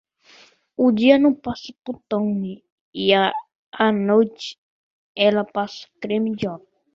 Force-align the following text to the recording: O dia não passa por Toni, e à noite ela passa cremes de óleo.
O 0.77 0.91
dia 0.91 1.19
não 1.19 1.31
passa 1.31 1.71
por 1.85 2.01
Toni, 2.09 2.63
e 2.91 3.11
à 3.13 3.31
noite 3.91 4.57
ela 5.15 5.45
passa 5.45 5.87
cremes 5.99 6.37
de 6.37 6.47
óleo. 6.47 6.67